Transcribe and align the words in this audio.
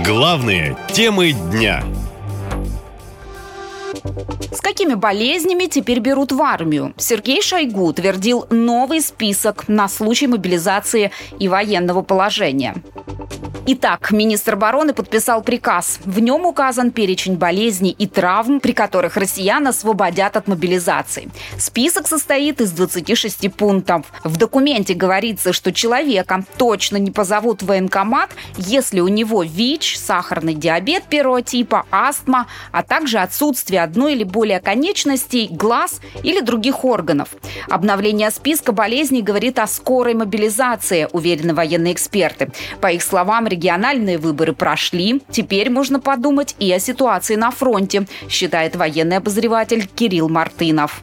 Главные 0.00 0.76
темы 0.92 1.32
дня. 1.32 1.84
С 4.52 4.60
какими 4.60 4.94
болезнями 4.94 5.66
теперь 5.66 6.00
берут 6.00 6.32
в 6.32 6.42
армию? 6.42 6.94
Сергей 6.96 7.40
Шойгу 7.40 7.84
утвердил 7.84 8.44
новый 8.50 9.00
список 9.00 9.68
на 9.68 9.88
случай 9.88 10.26
мобилизации 10.26 11.12
и 11.38 11.46
военного 11.46 12.02
положения. 12.02 12.74
Итак, 13.66 14.10
министр 14.10 14.54
обороны 14.54 14.92
подписал 14.92 15.42
приказ. 15.42 15.98
В 16.04 16.20
нем 16.20 16.44
указан 16.44 16.90
перечень 16.90 17.36
болезней 17.36 17.96
и 17.98 18.06
травм, 18.06 18.60
при 18.60 18.72
которых 18.72 19.16
россиян 19.16 19.66
освободят 19.66 20.36
от 20.36 20.48
мобилизации. 20.48 21.30
Список 21.56 22.06
состоит 22.06 22.60
из 22.60 22.72
26 22.72 23.50
пунктов. 23.54 24.04
В 24.22 24.36
документе 24.36 24.92
говорится, 24.92 25.54
что 25.54 25.72
человека 25.72 26.44
точно 26.58 26.98
не 26.98 27.10
позовут 27.10 27.62
в 27.62 27.66
военкомат, 27.66 28.28
если 28.58 29.00
у 29.00 29.08
него 29.08 29.42
ВИЧ, 29.42 29.96
сахарный 29.96 30.54
диабет 30.54 31.04
первого 31.04 31.40
типа, 31.40 31.86
астма, 31.90 32.48
а 32.70 32.82
также 32.82 33.16
отсутствие 33.16 33.82
одной 33.82 34.12
или 34.12 34.24
более 34.24 34.60
конечностей, 34.60 35.48
глаз 35.50 36.00
или 36.22 36.40
других 36.40 36.84
органов. 36.84 37.30
Обновление 37.70 38.30
списка 38.30 38.72
болезней 38.72 39.22
говорит 39.22 39.58
о 39.58 39.66
скорой 39.66 40.12
мобилизации, 40.12 41.08
уверены 41.12 41.54
военные 41.54 41.94
эксперты. 41.94 42.52
По 42.82 42.92
их 42.92 43.02
словам, 43.02 43.48
региональные 43.54 44.18
выборы 44.18 44.52
прошли, 44.52 45.20
теперь 45.30 45.70
можно 45.70 46.00
подумать 46.00 46.56
и 46.58 46.70
о 46.72 46.78
ситуации 46.78 47.36
на 47.36 47.50
фронте, 47.50 48.06
считает 48.28 48.76
военный 48.76 49.16
обозреватель 49.16 49.86
Кирилл 49.86 50.28
Мартынов. 50.28 51.02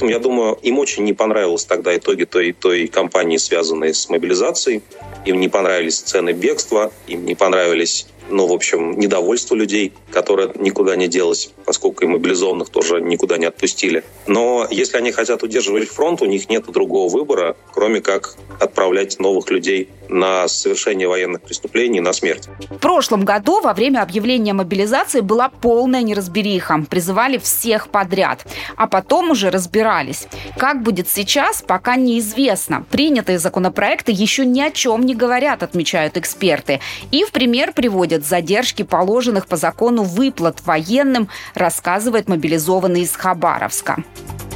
Я 0.00 0.18
думаю, 0.18 0.58
им 0.62 0.78
очень 0.78 1.04
не 1.04 1.12
понравилось 1.12 1.64
тогда 1.64 1.96
итоги 1.96 2.24
той, 2.24 2.52
той 2.52 2.88
кампании, 2.88 3.36
связанной 3.36 3.94
с 3.94 4.08
мобилизацией. 4.08 4.82
Им 5.26 5.38
не 5.38 5.48
понравились 5.48 6.00
цены 6.00 6.32
бегства, 6.32 6.90
им 7.06 7.24
не 7.24 7.36
понравились 7.36 8.06
ну, 8.32 8.46
в 8.46 8.52
общем, 8.52 8.98
недовольство 8.98 9.54
людей, 9.54 9.92
которое 10.10 10.50
никуда 10.56 10.96
не 10.96 11.08
делось, 11.08 11.50
поскольку 11.64 12.04
и 12.04 12.06
мобилизованных 12.06 12.70
тоже 12.70 13.00
никуда 13.00 13.36
не 13.36 13.46
отпустили. 13.46 14.04
Но 14.26 14.66
если 14.70 14.96
они 14.96 15.12
хотят 15.12 15.42
удерживать 15.42 15.88
фронт, 15.88 16.22
у 16.22 16.26
них 16.26 16.48
нет 16.48 16.64
другого 16.66 17.12
выбора, 17.12 17.56
кроме 17.72 18.00
как 18.00 18.36
отправлять 18.60 19.18
новых 19.18 19.50
людей 19.50 19.88
на 20.12 20.46
совершение 20.48 21.08
военных 21.08 21.42
преступлений, 21.42 22.00
на 22.00 22.12
смерть. 22.12 22.48
В 22.70 22.78
прошлом 22.78 23.24
году 23.24 23.60
во 23.60 23.72
время 23.72 24.02
объявления 24.02 24.52
мобилизации 24.52 25.20
была 25.20 25.48
полная 25.48 26.02
неразбериха. 26.02 26.84
Призывали 26.88 27.38
всех 27.38 27.88
подряд. 27.88 28.46
А 28.76 28.86
потом 28.86 29.30
уже 29.30 29.50
разбирались. 29.50 30.28
Как 30.58 30.82
будет 30.82 31.08
сейчас, 31.08 31.62
пока 31.62 31.96
неизвестно. 31.96 32.84
Принятые 32.90 33.38
законопроекты 33.38 34.12
еще 34.12 34.44
ни 34.44 34.60
о 34.60 34.70
чем 34.70 35.04
не 35.04 35.14
говорят, 35.14 35.62
отмечают 35.62 36.16
эксперты. 36.16 36.80
И 37.10 37.24
в 37.24 37.32
пример 37.32 37.72
приводят 37.72 38.24
задержки 38.24 38.82
положенных 38.82 39.46
по 39.46 39.56
закону 39.56 40.02
выплат 40.02 40.60
военным, 40.64 41.28
рассказывает 41.54 42.28
мобилизованный 42.28 43.02
из 43.02 43.14
Хабаровска. 43.16 44.04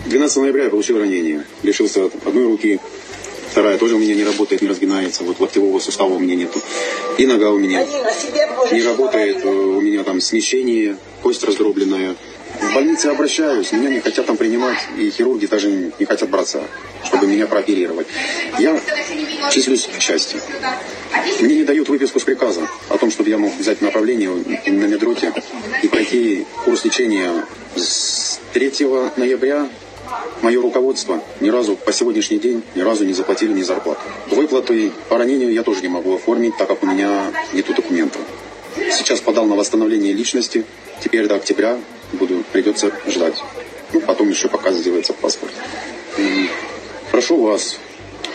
12 0.06 0.36
ноября 0.36 0.64
я 0.64 0.70
получил 0.70 0.98
ранение. 0.98 1.44
Лишился 1.62 2.04
одной 2.24 2.46
руки, 2.46 2.80
Вторая 3.56 3.78
тоже 3.78 3.94
у 3.94 3.98
меня 3.98 4.14
не 4.14 4.22
работает, 4.22 4.60
не 4.60 4.68
разгинается. 4.68 5.24
Вот 5.24 5.40
локтевого 5.40 5.78
сустава 5.78 6.12
у 6.12 6.18
меня 6.18 6.34
нету. 6.34 6.60
И 7.16 7.24
нога 7.24 7.48
у 7.48 7.56
меня 7.56 7.86
не 8.70 8.82
работает. 8.82 9.42
У 9.46 9.80
меня 9.80 10.04
там 10.04 10.20
смещение, 10.20 10.98
кость 11.22 11.42
раздробленная. 11.42 12.16
В 12.60 12.74
больнице 12.74 13.06
обращаюсь, 13.06 13.72
меня 13.72 13.88
не 13.88 14.00
хотят 14.00 14.27
там 14.27 14.36
принимать, 14.36 14.77
и 14.98 15.08
хирурги 15.08 15.46
даже 15.46 15.70
не 15.98 16.04
хотят 16.04 16.28
браться, 16.28 16.64
чтобы 17.06 17.28
меня 17.28 17.46
прооперировать. 17.46 18.06
Я 18.58 18.78
числюсь 19.50 19.88
в 19.90 19.98
части. 20.00 20.36
Мне 21.40 21.54
не 21.54 21.64
дают 21.64 21.88
выписку 21.88 22.20
с 22.20 22.24
приказа 22.24 22.68
о 22.90 22.98
том, 22.98 23.10
чтобы 23.10 23.30
я 23.30 23.38
мог 23.38 23.56
взять 23.56 23.80
направление 23.80 24.32
на 24.66 24.84
медроте 24.84 25.32
и 25.82 25.88
пройти 25.88 26.44
курс 26.66 26.84
лечения 26.84 27.32
с 27.74 28.38
3 28.52 28.86
ноября 29.16 29.66
Мое 30.42 30.61
руководство 30.61 31.20
ни 31.40 31.48
разу 31.48 31.77
по 31.77 31.92
сегодняшний 31.92 32.39
день 32.39 32.62
ни 32.74 32.80
разу 32.83 33.05
не 33.05 33.12
заплатили 33.12 33.52
ни 33.52 33.62
зарплату. 33.62 34.00
Выплаты 34.30 34.92
по 35.08 35.18
ранению 35.18 35.52
я 35.52 35.62
тоже 35.62 35.83
не 35.83 35.89
могу 35.89 36.14
оформить, 36.14 36.56
так 36.56 36.68
как 36.68 36.83
у 36.83 36.86
меня 36.86 37.33
нету 37.52 37.74
документов. 37.74 38.20
Сейчас 38.90 39.20
подал 39.20 39.46
на 39.46 39.56
восстановление 39.56 40.12
личности. 40.12 40.64
Теперь 41.02 41.27
до 41.27 41.36
октября 41.36 41.78
буду, 42.12 42.45
придется 42.52 42.92
ждать. 43.06 43.42
Ну, 43.92 44.00
потом 44.00 44.28
еще 44.28 44.48
пока 44.48 44.72
сделается 44.72 45.12
паспорт. 45.12 45.52
Прошу 47.11 47.40
вас 47.40 47.78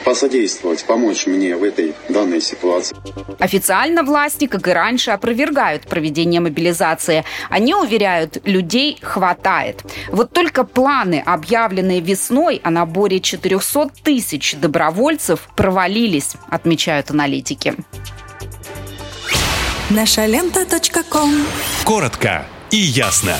посодействовать, 0.03 0.83
помочь 0.85 1.27
мне 1.27 1.55
в 1.55 1.63
этой 1.63 1.93
данной 2.09 2.41
ситуации. 2.41 2.95
Официально 3.39 4.03
власти, 4.03 4.47
как 4.47 4.67
и 4.67 4.71
раньше, 4.71 5.11
опровергают 5.11 5.87
проведение 5.87 6.41
мобилизации. 6.41 7.23
Они 7.49 7.75
уверяют, 7.75 8.37
людей 8.45 8.97
хватает. 9.01 9.83
Вот 10.09 10.31
только 10.31 10.63
планы, 10.63 11.23
объявленные 11.25 12.01
весной 12.01 12.61
о 12.63 12.69
наборе 12.69 13.19
400 13.19 13.89
тысяч 14.03 14.55
добровольцев, 14.55 15.49
провалились, 15.55 16.35
отмечают 16.49 17.11
аналитики. 17.11 17.75
Наша 19.89 20.25
лента. 20.25 20.65
Коротко 21.83 22.45
и 22.69 22.77
ясно. 22.77 23.35